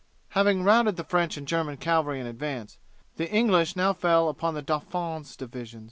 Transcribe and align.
Having 0.29 0.63
routed 0.63 0.95
the 0.95 1.03
French 1.03 1.37
and 1.37 1.47
German 1.47 1.77
cavalry 1.77 2.19
in 2.19 2.25
advance, 2.25 2.79
the 3.17 3.31
English 3.31 3.75
now 3.75 3.93
fell 3.93 4.29
upon 4.29 4.55
the 4.55 4.63
Dauphin's 4.63 5.35
division. 5.35 5.79